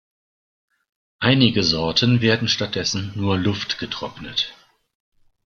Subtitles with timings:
[1.19, 4.51] Einige Sorten werden stattdessen nur luftgetrocknet.